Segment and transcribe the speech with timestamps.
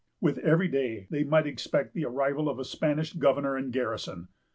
[0.19, 4.29] With every day they might expect the arrival of a Spanish governor and garrison.